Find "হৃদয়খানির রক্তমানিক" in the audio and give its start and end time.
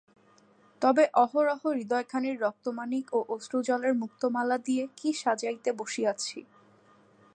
1.69-3.05